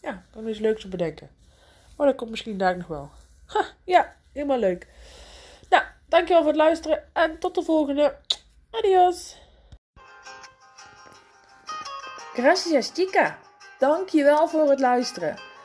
Ja, 0.01 0.23
kan 0.31 0.43
ik 0.43 0.49
iets 0.49 0.59
leuks 0.59 0.87
bedenken. 0.87 1.29
Oh, 1.95 2.05
dat 2.05 2.15
komt 2.15 2.29
misschien 2.29 2.57
daar 2.57 2.77
nog 2.77 2.87
wel. 2.87 3.11
Ja, 3.83 4.15
helemaal 4.31 4.59
leuk. 4.59 4.87
Nou, 5.69 5.83
dankjewel 6.05 6.41
voor 6.41 6.51
het 6.51 6.61
luisteren 6.61 7.03
en 7.13 7.39
tot 7.39 7.55
de 7.55 7.63
volgende. 7.63 8.17
Adios. 8.71 9.37
Gracias, 12.33 12.91
chica. 12.93 13.39
Dankjewel 13.79 14.47
voor 14.47 14.69
het 14.69 14.79
luisteren. 14.79 15.52